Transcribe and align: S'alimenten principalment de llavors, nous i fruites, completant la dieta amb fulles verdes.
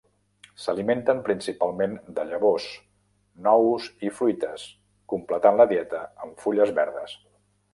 S'alimenten 0.61 1.19
principalment 1.27 1.93
de 2.19 2.23
llavors, 2.31 2.65
nous 3.49 3.91
i 4.09 4.11
fruites, 4.21 4.67
completant 5.15 5.61
la 5.63 5.69
dieta 5.75 6.03
amb 6.27 6.45
fulles 6.47 6.75
verdes. 6.81 7.19